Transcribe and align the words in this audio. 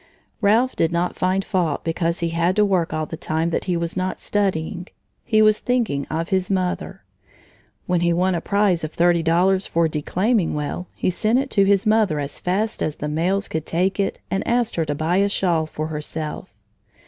Ralph 0.41 0.75
did 0.75 0.91
not 0.91 1.15
find 1.15 1.45
fault 1.45 1.83
because 1.83 2.21
he 2.21 2.29
had 2.29 2.55
to 2.55 2.65
work 2.65 2.91
all 2.91 3.05
the 3.05 3.15
time 3.15 3.51
that 3.51 3.65
he 3.65 3.77
was 3.77 3.95
not 3.95 4.19
studying; 4.19 4.87
he 5.23 5.43
was 5.43 5.59
thinking 5.59 6.07
of 6.07 6.29
his 6.29 6.49
mother. 6.49 7.03
When 7.85 8.01
he 8.01 8.11
won 8.11 8.33
a 8.33 8.41
prize 8.41 8.83
of 8.83 8.91
thirty 8.91 9.21
dollars 9.21 9.67
for 9.67 9.87
declaiming 9.87 10.55
well, 10.55 10.87
he 10.95 11.11
sent 11.11 11.37
it 11.37 11.51
to 11.51 11.65
his 11.65 11.85
mother 11.85 12.19
as 12.19 12.39
fast 12.39 12.81
as 12.81 12.95
the 12.95 13.07
mails 13.07 13.47
could 13.47 13.67
take 13.67 13.99
it 13.99 14.17
and 14.31 14.41
asked 14.47 14.75
her 14.75 14.85
to 14.85 14.95
buy 14.95 15.17
a 15.17 15.29
shawl 15.29 15.67
for 15.67 15.89
herself. 15.89 16.55